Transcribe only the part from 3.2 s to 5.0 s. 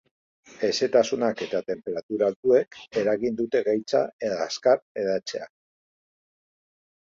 dute gaitza azkar